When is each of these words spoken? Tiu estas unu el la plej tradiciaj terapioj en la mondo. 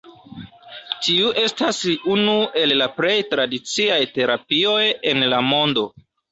Tiu 1.07 1.29
estas 1.41 1.81
unu 2.15 2.33
el 2.63 2.75
la 2.83 2.89
plej 2.97 3.15
tradiciaj 3.35 4.01
terapioj 4.19 4.83
en 5.15 5.31
la 5.37 5.47
mondo. 5.55 5.89